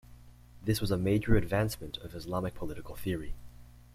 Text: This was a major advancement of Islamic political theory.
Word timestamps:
This 0.63 0.81
was 0.81 0.89
a 0.89 0.97
major 0.97 1.35
advancement 1.35 1.97
of 1.97 2.15
Islamic 2.15 2.55
political 2.55 2.95
theory. 2.95 3.35